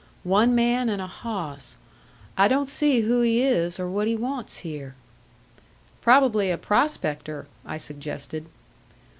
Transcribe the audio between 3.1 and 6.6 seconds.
he is or what he wants here." "Probably a